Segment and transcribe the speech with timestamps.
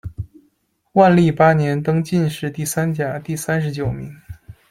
[0.93, 4.11] 万历八年，登进士第三甲第三十九名。